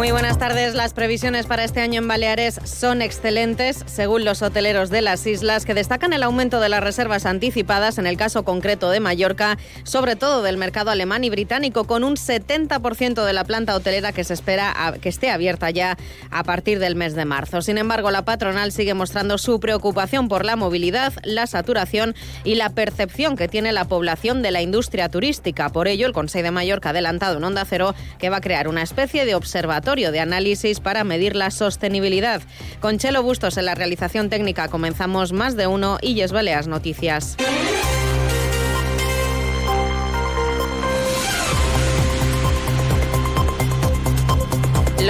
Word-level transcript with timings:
Muy 0.00 0.12
buenas 0.12 0.38
tardes. 0.38 0.74
Las 0.74 0.94
previsiones 0.94 1.44
para 1.44 1.62
este 1.62 1.82
año 1.82 2.00
en 2.00 2.08
Baleares 2.08 2.58
son 2.64 3.02
excelentes, 3.02 3.84
según 3.84 4.24
los 4.24 4.40
hoteleros 4.40 4.88
de 4.88 5.02
las 5.02 5.26
islas, 5.26 5.66
que 5.66 5.74
destacan 5.74 6.14
el 6.14 6.22
aumento 6.22 6.58
de 6.58 6.70
las 6.70 6.82
reservas 6.82 7.26
anticipadas, 7.26 7.98
en 7.98 8.06
el 8.06 8.16
caso 8.16 8.42
concreto 8.42 8.88
de 8.88 8.98
Mallorca, 8.98 9.58
sobre 9.82 10.16
todo 10.16 10.42
del 10.42 10.56
mercado 10.56 10.90
alemán 10.90 11.22
y 11.22 11.28
británico, 11.28 11.84
con 11.84 12.02
un 12.02 12.16
70% 12.16 13.26
de 13.26 13.32
la 13.34 13.44
planta 13.44 13.74
hotelera 13.74 14.12
que 14.12 14.24
se 14.24 14.32
espera 14.32 14.74
que 15.02 15.10
esté 15.10 15.30
abierta 15.30 15.68
ya 15.68 15.98
a 16.30 16.44
partir 16.44 16.78
del 16.78 16.96
mes 16.96 17.14
de 17.14 17.26
marzo. 17.26 17.60
Sin 17.60 17.76
embargo, 17.76 18.10
la 18.10 18.24
patronal 18.24 18.72
sigue 18.72 18.94
mostrando 18.94 19.36
su 19.36 19.60
preocupación 19.60 20.28
por 20.28 20.46
la 20.46 20.56
movilidad, 20.56 21.12
la 21.24 21.46
saturación 21.46 22.14
y 22.42 22.54
la 22.54 22.70
percepción 22.70 23.36
que 23.36 23.48
tiene 23.48 23.70
la 23.72 23.84
población 23.84 24.40
de 24.40 24.50
la 24.50 24.62
industria 24.62 25.10
turística. 25.10 25.68
Por 25.68 25.88
ello, 25.88 26.06
el 26.06 26.14
Consejo 26.14 26.44
de 26.44 26.52
Mallorca 26.52 26.88
ha 26.88 26.92
adelantado 26.92 27.36
en 27.36 27.44
Onda 27.44 27.66
Cero 27.66 27.94
que 28.18 28.30
va 28.30 28.38
a 28.38 28.40
crear 28.40 28.66
una 28.66 28.80
especie 28.80 29.26
de 29.26 29.34
observatorio 29.34 29.89
de 29.90 30.20
análisis 30.20 30.78
para 30.78 31.02
medir 31.02 31.34
la 31.34 31.50
sostenibilidad. 31.50 32.42
Con 32.80 32.98
Chelo 32.98 33.24
Bustos 33.24 33.56
en 33.56 33.64
la 33.64 33.74
realización 33.74 34.30
técnica 34.30 34.68
comenzamos 34.68 35.32
más 35.32 35.56
de 35.56 35.66
uno 35.66 35.98
y 36.00 36.14
Baleas 36.30 36.68
Noticias. 36.68 37.36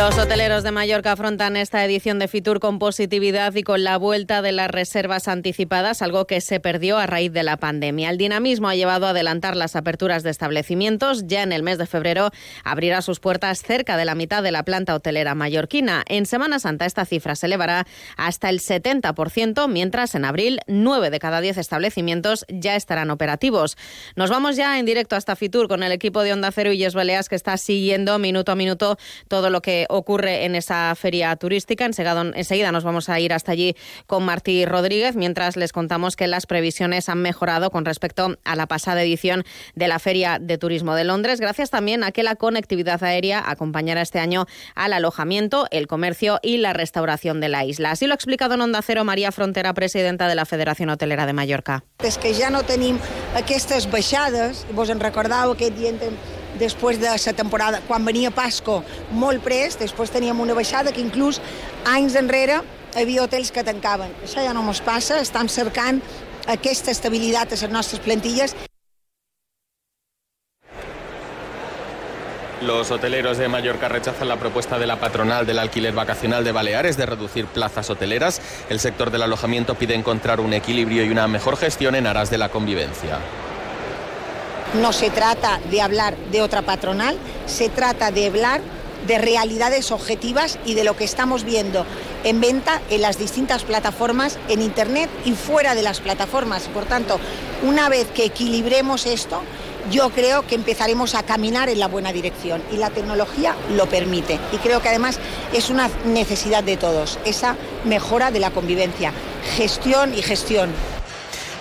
Los 0.01 0.17
hoteleros 0.17 0.63
de 0.63 0.71
Mallorca 0.71 1.13
afrontan 1.13 1.59
esta 1.59 1.85
edición 1.85 2.19
de 2.19 2.27
Fitur 2.27 2.59
con 2.59 2.79
positividad 2.79 3.55
y 3.55 3.63
con 3.63 3.85
la 3.85 3.99
vuelta 3.99 4.41
de 4.41 4.51
las 4.51 4.71
reservas 4.71 5.29
anticipadas, 5.29 6.01
algo 6.01 6.27
que 6.27 6.41
se 6.41 6.59
perdió 6.59 6.97
a 6.97 7.07
raíz 7.07 7.35
de 7.35 7.43
la 7.43 7.59
pandemia. 7.59 8.09
El 8.09 8.17
dinamismo 8.17 8.71
ha 8.71 8.75
llevado 8.75 9.07
a 9.07 9.11
adelantar 9.11 9.59
las 9.59 9.77
aperturas 9.77 10.23
de 10.23 10.31
establecimientos. 10.31 11.27
Ya 11.27 11.43
en 11.43 11.53
el 11.53 11.63
mes 11.63 11.77
de 11.77 11.85
febrero 11.85 12.31
abrirá 12.65 13.03
sus 13.03 13.21
puertas 13.21 13.61
cerca 13.61 13.99
de 13.99 14.07
la 14.07 14.15
mitad 14.15 14.43
de 14.43 14.53
la 14.53 14.63
planta 14.63 14.95
hotelera 14.95 15.35
mallorquina. 15.35 16.03
En 16.09 16.25
Semana 16.25 16.61
Santa 16.61 16.87
esta 16.87 17.05
cifra 17.05 17.37
se 17.37 17.45
elevará 17.45 17.87
hasta 18.17 18.49
el 18.49 18.61
70%, 18.61 19.69
mientras 19.69 20.15
en 20.15 20.25
abril 20.25 20.61
9 20.67 21.11
de 21.11 21.19
cada 21.19 21.43
10 21.43 21.59
establecimientos 21.59 22.47
ya 22.49 22.75
estarán 22.75 23.11
operativos. 23.11 23.77
Nos 24.17 24.31
vamos 24.31 24.57
ya 24.57 24.79
en 24.79 24.87
directo 24.87 25.15
hasta 25.15 25.37
Fitur 25.37 25.69
con 25.69 25.83
el 25.83 25.93
equipo 25.93 26.23
de 26.23 26.33
Onda 26.33 26.53
Cero 26.53 26.73
y 26.73 26.79
Yes 26.79 26.95
Baleas 26.95 27.29
que 27.29 27.37
está 27.37 27.59
siguiendo 27.59 28.19
minuto 28.19 28.51
a 28.51 28.55
minuto 28.55 28.97
todo 29.29 29.51
lo 29.51 29.61
que 29.61 29.90
ocurre 29.91 30.45
en 30.45 30.55
esa 30.55 30.95
feria 30.95 31.35
turística. 31.37 31.85
Enseguida, 31.85 32.73
nos 32.73 32.85
vamos 32.85 33.09
a 33.09 33.21
ir 33.21 33.33
hasta 33.33 33.53
allí 33.53 33.77
con 34.07 34.25
Martí 34.25 34.65
Rodríguez, 34.65 35.17
mientras 35.17 35.57
les 35.57 35.73
contamos 35.73 36.17
que 36.17 36.27
las 36.27 36.47
previsiones 36.47 37.09
han 37.09 37.23
mejorado 37.23 37.71
con 37.71 37.85
respecto 37.85 38.37
a 38.45 38.57
la 38.57 38.67
pasada 38.67 39.03
edición 39.03 39.45
de 39.75 39.89
la 39.89 39.99
Feria 39.99 40.39
de 40.41 40.59
Turismo 40.59 40.95
de 40.95 41.05
Londres, 41.05 41.41
gracias 41.41 41.71
también 41.71 42.05
a 42.05 42.13
que 42.13 42.23
la 42.23 42.37
conectividad 42.37 43.03
aérea 43.05 43.43
acompañará 43.47 44.03
este 44.03 44.19
año 44.19 44.47
al 44.75 44.93
alojamiento, 44.93 45.67
el 45.71 45.87
comercio 45.87 46.39
y 46.43 46.59
la 46.59 46.73
restauración 46.73 47.41
de 47.41 47.49
la 47.49 47.65
isla. 47.65 47.93
Así 47.93 48.07
lo 48.07 48.13
ha 48.13 48.17
explicado 48.17 48.55
en 48.55 48.61
Onda 48.63 48.83
Cero 48.83 49.05
María 49.05 49.33
Frontera, 49.33 49.75
presidenta 49.75 50.29
de 50.29 50.35
la 50.35 50.47
Federación 50.47 50.91
Hotelera 50.91 51.27
de 51.27 51.33
Mallorca. 51.33 51.85
Es 52.03 52.19
que 52.19 52.35
ya 52.35 52.51
no 52.51 52.63
tenemos 52.63 53.03
estas 53.49 53.91
baixades, 53.91 54.67
vos 54.73 54.91
en 54.91 55.01
recordado 55.01 55.57
que 55.57 55.71
després 56.61 57.01
de 57.01 57.11
la 57.11 57.33
temporada, 57.37 57.81
quan 57.89 58.05
venia 58.05 58.31
Pasco 58.31 58.83
molt 59.11 59.43
prest, 59.43 59.81
després 59.81 60.13
teníem 60.13 60.41
una 60.41 60.55
baixada 60.55 60.93
que 60.93 61.03
inclús 61.03 61.41
anys 61.89 62.17
enrere 62.21 62.61
hi 62.91 63.05
havia 63.05 63.23
hotels 63.23 63.53
que 63.55 63.65
tancaven. 63.65 64.11
Això 64.27 64.43
ja 64.43 64.55
no 64.55 64.67
ens 64.67 64.83
passa, 64.83 65.21
estem 65.23 65.49
cercant 65.49 66.03
aquesta 66.51 66.91
estabilitat 66.91 67.55
a 67.55 67.61
les 67.61 67.71
nostres 67.71 68.03
plantilles 68.03 68.57
Los 72.61 72.91
hoteleros 72.91 73.39
de 73.39 73.49
Mallorca 73.49 73.89
rechazan 73.89 74.29
la 74.29 74.37
propuesta 74.37 74.79
de 74.79 74.87
la 74.87 75.01
patronal 75.01 75.47
del 75.47 75.59
alquiler 75.59 75.95
vacacional 75.95 76.45
de 76.45 76.53
Baleares 76.53 76.99
de 76.99 77.07
reducir 77.07 77.47
plazas 77.47 77.89
hoteleras. 77.89 78.43
El 78.69 78.81
sector 78.81 79.11
del 79.11 79.23
alojamiento 79.23 79.77
pide 79.77 79.95
encontrar 79.95 80.41
un 80.41 80.53
equilibrio 80.53 81.03
y 81.07 81.09
una 81.09 81.27
mejor 81.27 81.57
gestión 81.57 81.95
en 81.95 82.07
aras 82.07 82.31
de 82.31 82.37
la 82.37 82.51
convivencia. 82.51 83.19
No 84.75 84.93
se 84.93 85.11
trata 85.11 85.61
de 85.69 85.83
hablar 85.83 86.17
de 86.31 86.43
otra 86.43 86.63
patronal, 86.63 87.19
se 87.47 87.69
trata 87.69 88.13
de 88.13 88.27
hablar 88.27 88.61
de 89.07 89.19
realidades 89.19 89.91
objetivas 89.91 90.61
y 90.65 90.75
de 90.75 90.85
lo 90.85 90.97
que 90.97 91.03
estamos 91.03 91.43
viendo 91.43 91.85
en 92.23 92.41
venta 92.41 92.81
en 92.89 93.03
las 93.03 93.19
distintas 93.19 93.65
plataformas, 93.65 94.39
en 94.49 94.63
Internet 94.63 95.11
y 95.25 95.33
fuera 95.33 95.75
de 95.75 95.83
las 95.83 95.99
plataformas. 95.99 96.69
Por 96.69 96.85
tanto, 96.85 97.19
una 97.63 97.89
vez 97.89 98.07
que 98.15 98.27
equilibremos 98.27 99.07
esto, 99.07 99.43
yo 99.91 100.11
creo 100.11 100.47
que 100.47 100.55
empezaremos 100.55 101.17
a 101.17 101.25
caminar 101.25 101.69
en 101.69 101.81
la 101.81 101.89
buena 101.89 102.13
dirección 102.13 102.63
y 102.71 102.77
la 102.77 102.91
tecnología 102.91 103.57
lo 103.75 103.87
permite. 103.87 104.39
Y 104.53 104.59
creo 104.59 104.81
que 104.81 104.91
además 104.91 105.19
es 105.53 105.71
una 105.71 105.91
necesidad 106.05 106.63
de 106.63 106.77
todos, 106.77 107.19
esa 107.25 107.57
mejora 107.85 108.31
de 108.31 108.39
la 108.39 108.53
convivencia, 108.53 109.13
gestión 109.57 110.15
y 110.15 110.23
gestión. 110.23 110.71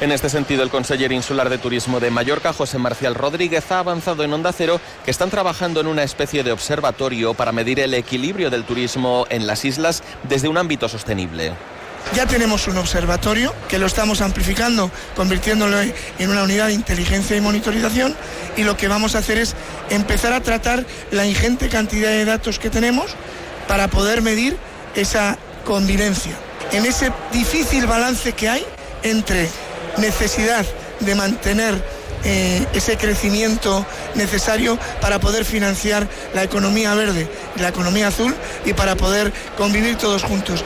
En 0.01 0.13
este 0.13 0.29
sentido, 0.29 0.63
el 0.63 0.69
conseller 0.69 1.11
insular 1.11 1.49
de 1.49 1.57
Turismo 1.57 1.99
de 1.99 2.09
Mallorca, 2.09 2.53
José 2.53 2.77
Marcial 2.77 3.15
Rodríguez, 3.15 3.69
ha 3.69 3.79
avanzado 3.79 4.23
en 4.23 4.31
Onda 4.31 4.53
Cero 4.53 4.79
que 5.03 5.11
están 5.11 5.29
trabajando 5.29 5.81
en 5.81 5.87
una 5.87 6.03
especie 6.03 6.41
de 6.41 6.53
observatorio 6.53 7.33
para 7.33 7.51
medir 7.51 7.81
el 7.81 7.93
equilibrio 7.93 8.49
del 8.49 8.63
turismo 8.63 9.25
en 9.29 9.45
las 9.45 9.65
islas 9.65 10.01
desde 10.23 10.47
un 10.47 10.57
ámbito 10.57 10.87
sostenible. 10.87 11.51
Ya 12.15 12.25
tenemos 12.25 12.69
un 12.69 12.77
observatorio 12.77 13.53
que 13.67 13.77
lo 13.77 13.87
estamos 13.87 14.21
amplificando, 14.21 14.89
convirtiéndolo 15.17 15.81
en 15.81 16.29
una 16.29 16.43
unidad 16.43 16.67
de 16.67 16.73
inteligencia 16.75 17.35
y 17.35 17.41
monitorización 17.41 18.15
y 18.55 18.63
lo 18.63 18.77
que 18.77 18.87
vamos 18.87 19.15
a 19.15 19.17
hacer 19.17 19.37
es 19.37 19.53
empezar 19.89 20.31
a 20.31 20.39
tratar 20.39 20.85
la 21.11 21.25
ingente 21.25 21.67
cantidad 21.67 22.09
de 22.09 22.23
datos 22.23 22.57
que 22.57 22.69
tenemos 22.69 23.11
para 23.67 23.89
poder 23.89 24.21
medir 24.21 24.55
esa 24.95 25.37
convivencia. 25.65 26.37
En 26.71 26.85
ese 26.85 27.11
difícil 27.33 27.85
balance 27.85 28.31
que 28.31 28.47
hay 28.47 28.65
entre 29.03 29.49
necesidad 29.99 30.65
de 30.99 31.15
mantener 31.15 31.75
eh, 32.25 32.65
ese 32.73 32.97
crecimiento 32.97 33.85
necesario 34.15 34.77
para 34.99 35.19
poder 35.19 35.45
financiar 35.45 36.07
la 36.33 36.43
economía 36.43 36.93
verde, 36.93 37.27
la 37.57 37.69
economía 37.69 38.07
azul 38.07 38.35
y 38.65 38.73
para 38.73 38.95
poder 38.95 39.31
convivir 39.57 39.97
todos 39.97 40.23
juntos. 40.23 40.63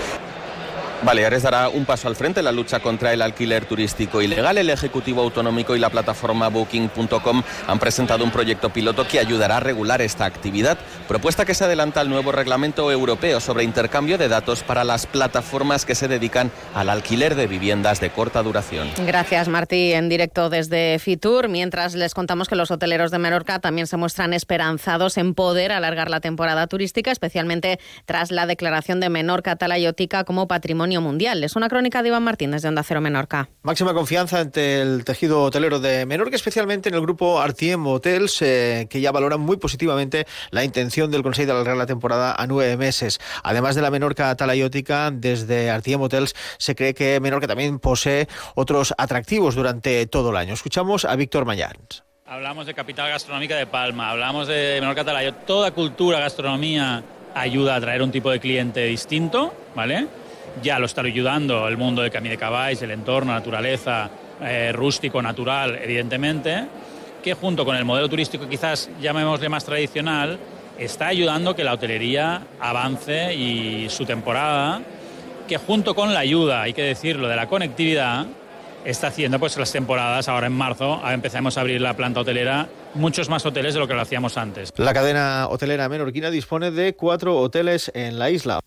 Baleares 1.03 1.43
dará 1.43 1.67
un 1.67 1.83
paso 1.85 2.07
al 2.07 2.15
frente 2.15 2.39
en 2.39 2.45
la 2.45 2.53
lucha 2.53 2.79
contra 2.79 3.11
el 3.11 3.21
alquiler 3.21 3.65
turístico 3.65 4.21
ilegal. 4.21 4.57
El 4.57 4.69
Ejecutivo 4.69 5.21
Autonómico 5.21 5.75
y 5.75 5.79
la 5.79 5.89
plataforma 5.89 6.47
Booking.com 6.47 7.43
han 7.67 7.79
presentado 7.79 8.23
un 8.23 8.31
proyecto 8.31 8.69
piloto 8.69 9.05
que 9.05 9.19
ayudará 9.19 9.57
a 9.57 9.59
regular 9.59 10.01
esta 10.01 10.23
actividad, 10.23 10.77
propuesta 11.09 11.43
que 11.43 11.55
se 11.55 11.65
adelanta 11.65 11.99
al 11.99 12.09
nuevo 12.09 12.31
reglamento 12.31 12.89
europeo 12.89 13.41
sobre 13.41 13.65
intercambio 13.65 14.17
de 14.17 14.29
datos 14.29 14.63
para 14.63 14.85
las 14.85 15.05
plataformas 15.05 15.85
que 15.85 15.93
se 15.93 16.07
dedican 16.07 16.51
al 16.73 16.89
alquiler 16.89 17.35
de 17.35 17.47
viviendas 17.47 17.99
de 17.99 18.09
corta 18.09 18.41
duración. 18.41 18.89
Gracias, 19.05 19.49
Martí, 19.49 19.91
en 19.91 20.07
directo 20.07 20.49
desde 20.49 20.99
Fitur. 20.99 21.49
Mientras 21.49 21.95
les 21.95 22.13
contamos 22.13 22.47
que 22.47 22.55
los 22.55 22.71
hoteleros 22.71 23.11
de 23.11 23.19
Menorca 23.19 23.59
también 23.59 23.87
se 23.87 23.97
muestran 23.97 24.33
esperanzados 24.33 25.17
en 25.17 25.33
poder 25.33 25.73
alargar 25.73 26.09
la 26.09 26.21
temporada 26.21 26.67
turística, 26.67 27.11
especialmente 27.11 27.79
tras 28.05 28.31
la 28.31 28.45
declaración 28.45 29.01
de 29.01 29.09
Menorca 29.09 29.57
Talayótica 29.57 30.23
como 30.23 30.47
patrimonio 30.47 30.92
mundial. 31.01 31.43
Es 31.43 31.55
una 31.55 31.69
crónica 31.69 32.01
de 32.01 32.09
Iván 32.09 32.23
Martínez 32.23 32.61
de 32.61 32.67
Onda 32.67 32.83
Cero 32.83 33.01
Menorca. 33.01 33.49
Máxima 33.61 33.93
confianza 33.93 34.39
ante 34.39 34.81
el 34.81 35.03
tejido 35.05 35.43
hotelero 35.43 35.79
de 35.79 36.05
Menorca, 36.05 36.35
especialmente 36.35 36.89
en 36.89 36.95
el 36.95 37.01
grupo 37.01 37.39
Artiem 37.41 37.85
Hotels, 37.85 38.41
eh, 38.41 38.87
que 38.89 39.01
ya 39.01 39.11
valoran 39.11 39.41
muy 39.41 39.57
positivamente 39.57 40.25
la 40.51 40.63
intención 40.63 41.11
del 41.11 41.23
Consejo 41.23 41.47
de 41.47 41.51
alargar 41.53 41.77
la 41.77 41.85
temporada 41.85 42.35
a 42.37 42.47
nueve 42.47 42.77
meses. 42.77 43.19
Además 43.43 43.75
de 43.75 43.81
la 43.81 43.91
Menorca 43.91 44.35
talayótica, 44.35 45.11
desde 45.11 45.69
Artiem 45.69 46.01
Hotels 46.01 46.33
se 46.57 46.75
cree 46.75 46.93
que 46.93 47.19
Menorca 47.19 47.47
también 47.47 47.79
posee 47.79 48.27
otros 48.55 48.93
atractivos 48.97 49.55
durante 49.55 50.05
todo 50.07 50.31
el 50.31 50.37
año. 50.37 50.53
Escuchamos 50.53 51.05
a 51.05 51.15
Víctor 51.15 51.45
Mayans. 51.45 52.03
Hablamos 52.25 52.65
de 52.65 52.73
capital 52.73 53.09
gastronómica 53.09 53.55
de 53.57 53.67
Palma, 53.67 54.09
hablamos 54.09 54.47
de 54.47 54.77
Menorca 54.79 55.03
Talayótica. 55.03 55.45
Toda 55.45 55.71
cultura, 55.71 56.19
gastronomía 56.19 57.03
ayuda 57.35 57.73
a 57.73 57.77
atraer 57.77 58.01
un 58.01 58.11
tipo 58.11 58.31
de 58.31 58.39
cliente 58.39 58.85
distinto, 58.85 59.53
¿vale? 59.75 60.07
Ya 60.61 60.79
lo 60.79 60.85
está 60.85 61.01
ayudando 61.01 61.67
el 61.67 61.77
mundo 61.77 62.01
de 62.01 62.11
Camí 62.11 62.29
de 62.29 62.37
Caballos, 62.37 62.81
el 62.81 62.91
entorno, 62.91 63.33
naturaleza, 63.33 64.09
eh, 64.41 64.71
rústico, 64.73 65.21
natural, 65.21 65.79
evidentemente, 65.81 66.65
que 67.23 67.33
junto 67.33 67.65
con 67.65 67.75
el 67.75 67.85
modelo 67.85 68.09
turístico 68.09 68.47
quizás 68.47 68.89
llamémosle 69.01 69.49
más 69.49 69.65
tradicional, 69.65 70.37
está 70.77 71.07
ayudando 71.07 71.55
que 71.55 71.63
la 71.63 71.73
hotelería 71.73 72.47
avance 72.59 73.33
y 73.33 73.89
su 73.89 74.05
temporada, 74.05 74.81
que 75.47 75.57
junto 75.57 75.95
con 75.95 76.13
la 76.13 76.19
ayuda, 76.19 76.63
hay 76.63 76.73
que 76.73 76.83
decirlo, 76.83 77.27
de 77.27 77.35
la 77.35 77.47
conectividad, 77.47 78.25
está 78.85 79.07
haciendo 79.07 79.39
pues 79.39 79.57
las 79.57 79.71
temporadas, 79.71 80.27
ahora 80.27 80.47
en 80.47 80.53
marzo, 80.53 81.01
empezamos 81.09 81.57
a 81.57 81.61
abrir 81.61 81.81
la 81.81 81.95
planta 81.95 82.21
hotelera 82.21 82.67
muchos 82.95 83.29
más 83.29 83.45
hoteles 83.45 83.73
de 83.73 83.79
lo 83.79 83.87
que 83.87 83.93
lo 83.93 84.01
hacíamos 84.01 84.37
antes. 84.37 84.71
La 84.77 84.93
cadena 84.93 85.47
hotelera 85.49 85.89
menorquina 85.89 86.29
dispone 86.29 86.71
de 86.71 86.95
cuatro 86.95 87.37
hoteles 87.37 87.91
en 87.93 88.19
la 88.19 88.29
isla. 88.29 88.62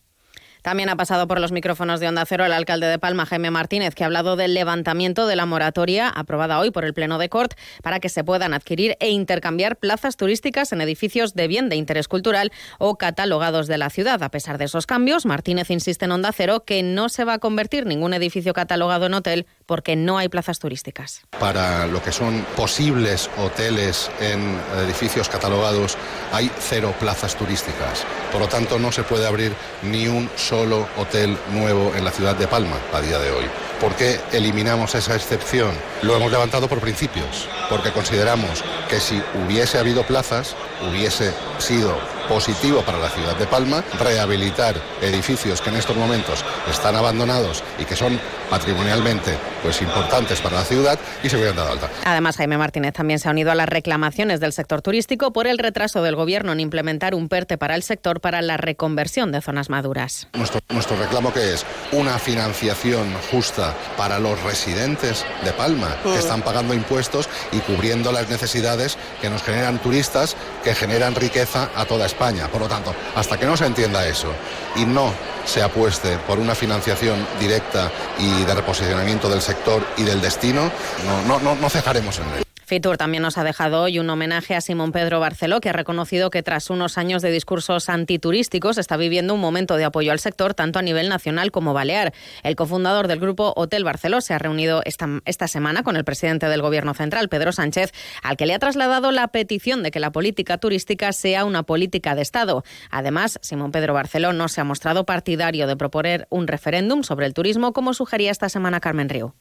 También 0.67 0.89
ha 0.89 0.97
pasado 0.97 1.29
por 1.29 1.41
los 1.41 1.53
micrófonos 1.53 2.01
de 2.01 2.09
Onda 2.09 2.27
Cero 2.27 2.45
el 2.45 2.53
alcalde 2.53 2.89
de 2.89 2.99
Palma, 2.99 3.25
Jaime 3.25 3.53
Martínez, 3.53 3.95
que 3.95 4.03
ha 4.03 4.07
hablado 4.07 4.35
del 4.35 4.53
levantamiento 4.53 5.29
de 5.29 5.37
la 5.37 5.47
moratoria 5.47 6.09
aprobada 6.09 6.59
hoy 6.59 6.73
por 6.73 6.85
el 6.85 6.93
Pleno 6.93 7.19
de 7.19 7.29
Cort 7.29 7.53
para 7.85 8.01
que 8.01 8.09
se 8.09 8.25
puedan 8.25 8.53
adquirir 8.53 8.97
e 8.99 9.11
intercambiar 9.11 9.77
plazas 9.77 10.17
turísticas 10.17 10.73
en 10.73 10.81
edificios 10.81 11.35
de 11.35 11.47
bien 11.47 11.69
de 11.69 11.77
interés 11.77 12.09
cultural 12.09 12.51
o 12.81 12.99
catalogados 12.99 13.69
de 13.69 13.79
la 13.79 13.91
ciudad. 13.91 14.21
A 14.25 14.29
pesar 14.33 14.59
de 14.59 14.65
esos 14.65 14.87
cambios, 14.87 15.25
Martínez 15.25 15.71
insiste 15.71 16.07
en 16.07 16.11
Onda 16.11 16.33
Cero 16.33 16.65
que 16.67 16.83
no 16.83 17.11
se 17.11 17.23
va 17.23 17.35
a 17.35 17.39
convertir 17.39 17.87
ningún 17.87 18.13
edificio 18.13 18.53
catalogado 18.53 19.07
en 19.07 19.15
hotel 19.15 19.47
porque 19.67 19.95
no 19.95 20.19
hay 20.19 20.29
plazas 20.29 20.59
turísticas. 20.59 21.23
Para 21.39 21.87
lo 21.87 22.03
que 22.03 22.11
son 22.11 22.45
posibles 22.57 23.31
hoteles 23.39 24.11
en 24.21 24.59
edificios 24.85 25.29
catalogados 25.29 25.97
hay 26.33 26.51
cero 26.59 26.93
plazas 26.99 27.37
turísticas. 27.37 28.05
Por 28.33 28.41
lo 28.41 28.49
tanto, 28.49 28.81
no 28.81 28.91
se 28.91 29.05
puede 29.05 29.29
abrir 29.29 29.53
ni 29.85 30.09
un 30.09 30.29
solo 30.35 30.56
hotel 30.97 31.37
nuevo 31.53 31.93
en 31.95 32.05
la 32.05 32.11
ciudad 32.11 32.35
de 32.37 32.47
Palma 32.47 32.77
a 32.93 33.01
día 33.01 33.19
de 33.19 33.31
hoy. 33.31 33.66
¿Por 33.81 33.95
qué 33.95 34.19
eliminamos 34.33 34.95
esa 34.95 35.15
excepción? 35.15 35.73
Lo 36.03 36.17
hemos 36.17 36.33
levantado 36.33 36.67
por 36.67 36.81
principios, 36.81 37.47
porque 37.69 37.93
consideramos 37.93 38.65
que 38.89 39.01
si 39.01 39.23
hubiese 39.45 39.79
habido 39.79 40.03
plazas, 40.03 40.57
hubiese 40.89 41.33
sido 41.59 41.95
positivo 42.27 42.83
para 42.83 42.99
la 42.99 43.09
ciudad 43.09 43.37
de 43.37 43.47
Palma 43.47 43.85
rehabilitar 44.01 44.75
edificios 45.01 45.61
que 45.61 45.71
en 45.71 45.77
estos 45.77 45.97
momentos 45.97 46.45
están 46.71 46.97
abandonados 46.97 47.63
y 47.79 47.85
que 47.85 47.97
son 47.97 48.19
patrimonialmente 48.51 49.33
pues 49.63 49.81
importantes 49.83 50.41
para 50.41 50.57
la 50.57 50.65
ciudad 50.65 50.99
y 51.23 51.29
se 51.29 51.37
hubieran 51.37 51.57
dado 51.57 51.73
alta. 51.73 51.89
Además, 52.05 52.37
Jaime 52.37 52.59
Martínez 52.59 52.95
también 52.95 53.19
se 53.19 53.29
ha 53.29 53.31
unido 53.31 53.51
a 53.53 53.55
las 53.55 53.69
reclamaciones 53.69 54.41
del 54.41 54.53
sector 54.53 54.83
turístico 54.83 55.33
por 55.33 55.47
el 55.47 55.59
retraso 55.59 56.03
del 56.03 56.17
gobierno 56.17 56.53
en 56.53 56.61
implementar 56.61 57.15
un 57.15 57.29
PERTE 57.29 57.59
para 57.59 57.75
el 57.75 57.83
sector 57.83 58.21
para 58.21 58.43
la 58.43 58.57
reconversión 58.57 59.33
de 59.33 59.41
zonas 59.41 59.71
maduras. 59.71 60.29
Nuestro, 60.35 60.61
nuestro 60.71 60.97
reclamo 60.97 61.33
que 61.33 61.55
es 61.55 61.65
una 61.93 62.19
financiación 62.19 63.13
justa 63.31 63.66
para 63.97 64.19
los 64.19 64.43
residentes 64.43 65.25
de 65.45 65.53
Palma 65.53 65.97
que 66.03 66.19
están 66.19 66.43
pagando 66.43 66.75
impuestos 66.75 67.29
y 67.53 67.59
cubriendo 67.61 68.13
las 68.13 68.29
necesidades 68.29 68.97
que 69.21 69.31
nos 69.31 69.43
generan 69.43 69.79
turistas 69.79 70.37
que 70.65 70.75
generan 70.75 71.15
riqueza 71.15 71.71
a 71.75 71.85
toda 71.85 72.07
España. 72.07 72.49
Por 72.49 72.61
lo 72.61 72.69
tanto, 72.69 72.95
hasta 73.15 73.39
que 73.39 73.47
no 73.47 73.57
se 73.57 73.67
entienda 73.67 74.07
eso 74.07 74.33
y 74.77 74.85
no 74.85 75.13
se 75.45 75.63
apueste 75.63 76.19
por 76.27 76.39
una 76.39 76.55
financiación 76.55 77.27
directa 77.39 77.91
y 78.19 78.45
de 78.45 78.55
reposicionamiento 78.55 79.29
del 79.29 79.43
sector 79.43 79.85
y 79.97 80.03
del 80.03 80.21
destino, 80.21 80.71
no, 81.07 81.23
no, 81.23 81.39
no, 81.41 81.55
no 81.55 81.71
cejaremos 81.71 82.19
en 82.19 82.25
ello. 82.35 82.46
Fitur 82.67 82.97
también 82.97 83.23
nos 83.23 83.39
ha 83.39 83.45
dejado 83.45 83.83
hoy 83.83 84.01
un 84.01 84.11
homenaje 84.11 84.57
a 84.57 84.61
Simón 84.61 84.91
Pedro 84.91 85.21
Barceló, 85.21 85.61
que 85.61 85.69
ha 85.69 85.73
reconocido 85.73 86.31
que 86.31 86.43
tras 86.43 86.69
unos 86.69 86.99
años 86.99 87.23
de 87.23 87.31
discursos 87.31 87.89
antiturísticos 87.89 88.77
está 88.77 88.97
viviendo 88.97 89.35
un 89.35 89.41
momento 89.41 89.77
de 89.77 89.85
apoyo 89.85 90.11
al 90.11 90.19
sector 90.19 90.53
tanto 90.53 90.81
a 90.81 90.83
nivel 90.83 91.09
nacional 91.09 91.53
como 91.53 91.75
balear. 91.75 92.13
El 92.43 92.57
cofundador 92.57 93.07
del 93.07 93.21
grupo 93.21 93.53
Hotel 93.55 93.85
Barceló 93.85 94.21
se 94.21 94.35
ha 94.35 94.39
reunido 94.39 94.83
esta, 94.85 95.47
semana 95.47 95.85
con 95.85 95.95
el 95.95 96.03
presidente 96.03 96.49
del 96.49 96.61
Gobierno 96.61 96.93
Central, 96.93 97.29
Pedro 97.29 97.53
Sánchez, 97.53 97.93
al 98.25 98.37
que 98.37 98.47
le 98.47 98.55
ha 98.55 98.59
trasladado 98.59 99.13
la 99.13 99.29
petición 99.29 99.85
de 99.85 99.93
que 99.93 100.01
la 100.01 100.11
política 100.11 100.59
turística 100.59 101.13
sea 101.13 101.45
una 101.45 101.63
política 101.63 102.17
de 102.17 102.23
Estado. 102.23 102.65
Además, 102.91 103.39
Simón 103.43 103.71
Pedro 103.71 103.95
Barceló 103.95 104.33
no 104.33 104.49
se 104.49 104.61
ha 104.61 104.65
mostrado 104.65 105.07
partidario 105.07 105.69
de 105.69 105.77
proponer 105.77 106.27
un 106.31 106.49
referéndum 106.49 107.05
sobre 107.05 107.27
el 107.27 107.33
turismo, 107.33 107.73
como 107.73 107.95
sugería 107.95 108.33
esta 108.33 108.49
semana 108.49 108.81
Carmen 108.81 109.09
Río. 109.09 109.37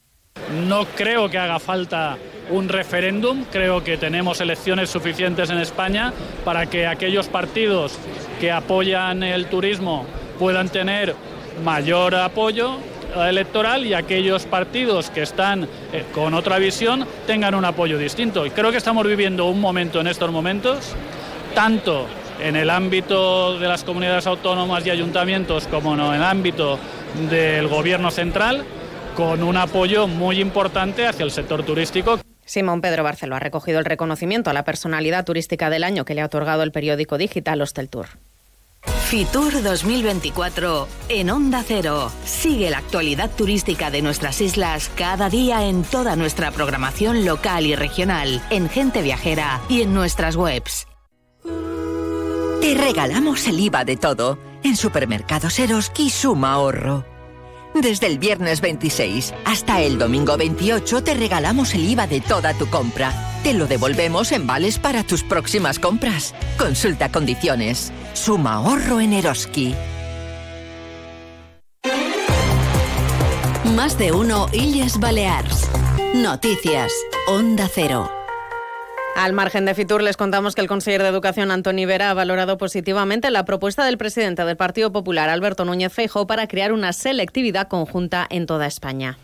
No 0.68 0.86
creo 0.95 1.27
que 1.27 1.39
haga 1.39 1.60
falta 1.60 2.19
un 2.50 2.69
referéndum, 2.69 3.45
creo 3.51 3.83
que 3.83 3.97
tenemos 3.97 4.42
elecciones 4.42 4.89
suficientes 4.89 5.50
en 5.50 5.59
España 5.59 6.13
para 6.44 6.65
que 6.68 6.88
aquellos 6.88 7.27
partidos 7.27 7.97
que 8.39 8.51
apoyan 8.51 9.24
el 9.24 9.47
turismo 9.47 10.06
puedan 10.38 10.69
tener 10.69 11.15
mayor 11.63 12.15
apoyo 12.15 12.77
electoral 13.15 13.86
y 13.86 13.94
aquellos 13.94 14.45
partidos 14.45 15.09
que 15.09 15.21
están 15.21 15.68
eh, 15.94 16.03
con 16.13 16.33
otra 16.33 16.57
visión 16.59 17.06
tengan 17.25 17.56
un 17.56 17.65
apoyo 17.65 17.97
distinto. 17.97 18.45
Y 18.45 18.51
creo 18.51 18.71
que 18.71 18.77
estamos 18.77 19.06
viviendo 19.07 19.45
un 19.45 19.62
momento 19.62 20.01
en 20.01 20.07
estos 20.07 20.31
momentos, 20.31 20.94
tanto 21.53 22.07
en 22.41 22.56
el 22.56 22.69
ámbito 22.69 23.57
de 23.57 23.68
las 23.68 23.83
comunidades 23.83 24.27
autónomas 24.27 24.86
y 24.86 24.89
ayuntamientos 24.89 25.68
como 25.68 25.94
en 25.94 26.15
el 26.15 26.24
ámbito 26.24 26.77
del 27.30 27.68
gobierno 27.68 28.12
central, 28.12 28.63
con 29.15 29.41
un 29.41 29.56
apoyo 29.56 30.07
muy 30.07 30.41
importante 30.41 31.07
hacia 31.07 31.24
el 31.24 31.31
sector 31.31 31.63
turístico. 31.63 32.25
Simón 32.45 32.81
Pedro 32.81 33.03
Barceló 33.03 33.36
ha 33.36 33.39
recogido 33.39 33.80
el 33.80 33.86
reconocimiento 33.86 34.50
a 34.50 34.53
la 34.53 34.63
personalidad 34.63 35.25
turística 35.25 35.69
del 35.69 35.83
año 35.83 36.06
que 36.06 36.13
le 36.13 36.21
ha 36.21 36.25
otorgado 36.25 36.63
el 36.63 36.71
periódico 36.71 37.18
digital 37.18 37.62
Hostel 37.62 37.89
Tour. 37.89 38.07
Fitur 39.07 39.62
2024 39.62 40.88
en 41.09 41.30
Onda 41.30 41.63
Cero. 41.65 42.12
Sigue 42.24 42.69
la 42.69 42.80
actualidad 42.80 43.30
turística 43.30 43.92
de 43.92 44.01
nuestras 44.01 44.42
islas 44.42 44.92
cada 44.95 45.30
día 45.30 45.68
en 45.68 45.83
toda 45.83 46.15
nuestra 46.15 46.51
programación 46.51 47.25
local 47.25 47.65
y 47.65 47.75
regional, 47.75 48.42
en 48.50 48.69
Gente 48.69 49.01
Viajera 49.01 49.62
y 49.69 49.81
en 49.81 49.94
nuestras 49.94 50.36
webs. 50.36 50.88
Te 52.62 52.74
regalamos 52.74 53.48
el 53.48 53.59
IVA 53.59 53.86
de 53.86 53.95
todo. 53.95 54.39
En 54.63 54.75
Supermercados 54.75 55.59
Eroski 55.59 56.09
suma 56.09 56.53
ahorro. 56.53 57.14
Desde 57.75 58.07
el 58.07 58.19
viernes 58.19 58.62
26 58.62 59.33
hasta 59.44 59.81
el 59.81 59.98
domingo 59.98 60.38
28 60.38 61.04
te 61.04 61.13
regalamos 61.13 61.74
el 61.74 61.83
IVA 61.89 62.07
de 62.07 62.22
toda 62.22 62.54
tu 62.54 62.68
compra. 62.68 63.12
Te 63.44 63.54
lo 63.54 63.68
devolvemos 63.68 64.31
en 64.31 64.48
vales 64.48 64.80
para 64.80 65.04
tus 65.04 65.24
próximas 65.24 65.77
compras. 65.77 66.33
Consulta 66.57 67.12
condiciones. 67.12 67.92
Suma 68.13 68.54
ahorro 68.54 69.01
en 69.01 69.12
Eroski. 69.12 69.75
Más 73.75 73.98
de 73.98 74.13
uno 74.13 74.48
Illes 74.54 74.98
Balears. 74.98 75.69
Noticias. 76.13 76.94
Onda 77.27 77.68
Cero. 77.72 78.14
Al 79.15 79.31
margen 79.31 79.63
de 79.63 79.73
Fitur, 79.73 80.03
les 80.03 80.17
contamos 80.17 80.56
que 80.56 80.62
el 80.62 80.67
consejero 80.67 81.06
de 81.06 81.09
Educación, 81.09 81.50
Antoni 81.50 81.85
Vera, 81.85 82.09
ha 82.09 82.13
valorado 82.13 82.57
positivamente 82.57 83.31
la 83.31 83.45
propuesta 83.45 83.85
del 83.85 83.97
presidente 83.97 84.44
del 84.44 84.57
Partido 84.57 84.91
Popular, 84.91 85.29
Alberto 85.29 85.63
Núñez 85.63 85.94
Feijóo, 85.94 86.27
para 86.27 86.50
crear 86.50 86.73
una 86.73 86.91
selectividad 86.91 87.69
conjunta 87.69 88.27
en 88.29 88.45
toda 88.45 88.67
España. 88.67 89.17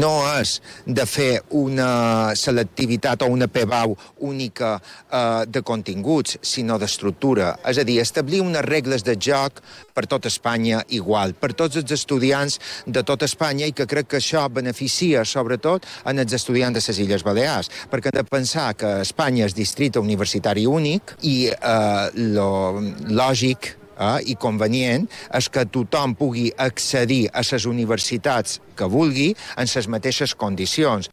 No 0.00 0.22
és 0.38 0.54
de 0.86 1.04
fer 1.04 1.42
una 1.52 2.32
selectivitat 2.38 3.22
o 3.22 3.28
una 3.28 3.48
PBAU 3.52 3.92
única 4.24 4.78
eh, 4.78 5.44
de 5.44 5.60
continguts, 5.62 6.38
sinó 6.40 6.78
d'estructura. 6.80 7.58
És 7.68 7.76
a 7.78 7.84
dir, 7.84 7.98
establir 8.00 8.40
unes 8.40 8.64
regles 8.64 9.04
de 9.04 9.18
joc 9.20 9.60
per 9.92 10.06
tot 10.08 10.24
Espanya 10.30 10.80
igual, 10.96 11.34
per 11.36 11.52
tots 11.52 11.76
els 11.76 11.92
estudiants 11.92 12.58
de 12.86 13.02
tot 13.04 13.26
Espanya 13.26 13.68
i 13.68 13.76
que 13.76 13.86
crec 13.86 14.08
que 14.08 14.22
això 14.22 14.46
beneficia 14.48 15.26
sobretot 15.28 15.84
en 16.08 16.24
els 16.24 16.32
estudiants 16.32 16.78
de 16.78 16.84
les 16.88 17.02
Illes 17.04 17.26
Balears, 17.26 17.68
perquè 17.92 18.08
hem 18.08 18.22
de 18.22 18.24
pensar 18.24 18.72
que 18.74 19.02
Espanya 19.04 19.44
és 19.44 19.56
districte 19.56 20.00
universitari 20.00 20.64
únic 20.66 21.18
i 21.20 21.36
eh, 21.52 22.08
lo 22.32 22.80
lògic 23.12 23.74
eh, 23.98 24.18
i 24.26 24.36
convenient 24.36 25.08
és 25.32 25.48
que 25.52 25.64
tothom 25.66 26.16
pugui 26.18 26.50
accedir 26.56 27.26
a 27.32 27.44
les 27.46 27.66
universitats 27.66 28.60
que 28.76 28.88
vulgui 28.88 29.32
en 29.56 29.66
les 29.68 29.88
mateixes 29.88 30.34
condicions. 30.34 31.10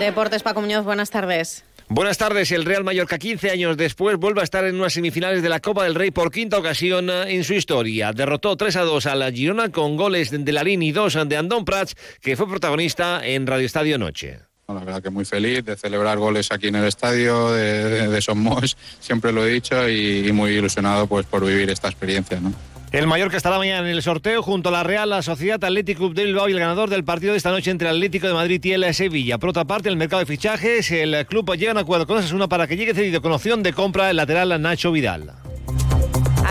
Deportes, 0.00 0.42
Paco 0.42 0.60
Muñoz, 0.60 0.84
buenas 0.84 1.10
tardes. 1.10 1.62
Buenas 1.88 2.16
tardes. 2.16 2.50
El 2.52 2.64
Real 2.64 2.84
Mallorca, 2.84 3.18
15 3.18 3.50
años 3.50 3.76
después, 3.76 4.16
vuelve 4.16 4.40
a 4.40 4.44
estar 4.44 4.64
en 4.64 4.76
unas 4.76 4.94
semifinales 4.94 5.42
de 5.42 5.48
la 5.48 5.60
Copa 5.60 5.84
del 5.84 5.94
Rey 5.94 6.10
por 6.10 6.30
quinta 6.30 6.58
ocasión 6.58 7.10
eh, 7.10 7.34
en 7.34 7.44
su 7.44 7.54
historia. 7.54 8.12
Derrotó 8.12 8.56
3 8.56 8.76
a 8.76 8.82
2 8.82 9.06
a 9.06 9.14
la 9.14 9.30
Girona 9.30 9.70
con 9.70 9.96
goles 9.96 10.30
de 10.30 10.52
Larín 10.52 10.82
y 10.82 10.90
dos 10.90 11.18
de 11.26 11.36
Andón 11.36 11.64
Prats, 11.64 11.94
que 12.20 12.34
fue 12.34 12.48
protagonista 12.48 13.20
en 13.24 13.46
Radio 13.46 13.66
Estadio 13.66 13.98
Noche. 13.98 14.51
La 14.68 14.74
verdad 14.74 15.02
que 15.02 15.10
muy 15.10 15.24
feliz 15.24 15.64
de 15.64 15.76
celebrar 15.76 16.18
goles 16.18 16.50
aquí 16.50 16.68
en 16.68 16.76
el 16.76 16.84
estadio 16.84 17.50
de, 17.50 17.84
de, 17.84 18.08
de 18.08 18.74
siempre 19.00 19.32
lo 19.32 19.44
he 19.44 19.50
dicho, 19.50 19.88
y, 19.88 20.30
muy 20.32 20.52
ilusionado 20.52 21.06
pues 21.06 21.26
por 21.26 21.44
vivir 21.44 21.68
esta 21.68 21.88
experiencia. 21.88 22.40
¿no? 22.40 22.52
El 22.92 23.06
Mallorca 23.06 23.36
estará 23.36 23.58
mañana 23.58 23.88
en 23.88 23.94
el 23.94 24.02
sorteo 24.02 24.42
junto 24.42 24.68
a 24.68 24.72
la 24.72 24.82
Real, 24.82 25.10
la 25.10 25.22
Sociedad 25.22 25.62
Atlético 25.62 26.10
de 26.10 26.24
Bilbao 26.24 26.48
y 26.48 26.52
el 26.52 26.58
ganador 26.58 26.90
del 26.90 27.04
partido 27.04 27.32
de 27.32 27.38
esta 27.38 27.50
noche 27.50 27.70
entre 27.70 27.88
Atlético 27.88 28.26
de 28.26 28.34
Madrid 28.34 28.60
y 28.64 28.72
el 28.72 28.94
Sevilla. 28.94 29.38
Por 29.38 29.50
otra 29.50 29.64
parte, 29.64 29.88
el 29.88 29.96
mercado 29.96 30.20
de 30.20 30.26
fichajes, 30.26 30.90
el 30.90 31.26
club 31.26 31.54
llega 31.56 31.72
a 31.72 31.74
un 31.74 31.78
acuerdo 31.78 32.06
con 32.06 32.18
Osasuna 32.18 32.48
para 32.48 32.66
que 32.66 32.76
llegue 32.76 32.94
cedido 32.94 33.22
con 33.22 33.32
opción 33.32 33.62
de 33.62 33.72
compra 33.72 34.10
el 34.10 34.16
lateral 34.16 34.60
Nacho 34.60 34.92
Vidal. 34.92 35.41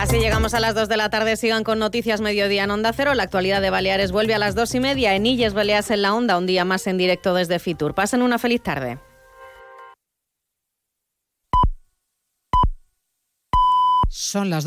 Así 0.02 0.18
llegamos 0.18 0.56
a 0.56 0.60
las 0.60 0.74
2 0.74 0.90
de 0.90 0.98
la 0.98 1.12
tarde. 1.12 1.38
Sigan 1.38 1.64
con 1.64 1.78
Noticias 1.78 2.22
Mediodía 2.22 2.64
en 2.64 2.72
Onda 2.72 2.92
Cero. 2.92 3.14
La 3.14 3.22
actualidad 3.22 3.62
de 3.62 3.70
Baleares 3.70 4.12
vuelve 4.12 4.34
a 4.34 4.40
las 4.40 4.56
2 4.56 4.74
y 4.74 4.80
media 4.80 5.14
en 5.14 5.28
Illes 5.28 5.54
Baleares 5.54 5.92
en 5.92 6.02
la 6.02 6.16
Onda, 6.16 6.40
un 6.40 6.48
día 6.48 6.66
más 6.66 6.88
en 6.88 6.98
directo 6.98 7.36
desde 7.36 7.60
Fitur. 7.60 7.94
Pasen 7.94 8.24
una 8.24 8.40
feliz 8.40 8.64
tarde. 8.64 8.98
Son 14.10 14.50
las 14.50 14.58
2. 14.58 14.60